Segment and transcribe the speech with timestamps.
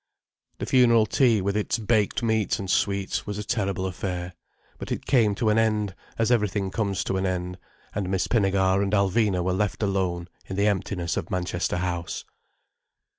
[0.57, 4.33] The funeral tea, with its baked meats and sweets, was a terrible affair.
[4.79, 7.59] But it came to an end, as everything comes to an end,
[7.93, 12.25] and Miss Pinnegar and Alvina were left alone in the emptiness of Manchester House.